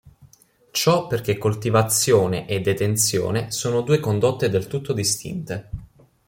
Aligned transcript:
Ciò 0.71 1.05
perché 1.05 1.37
coltivazione 1.37 2.47
e 2.47 2.59
detenzione 2.59 3.51
sono 3.51 3.81
due 3.81 3.99
condotte 3.99 4.49
del 4.49 4.65
tutto 4.65 4.93
distinte. 4.93 5.69